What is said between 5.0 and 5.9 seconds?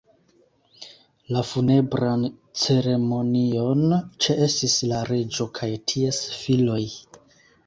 reĝo kaj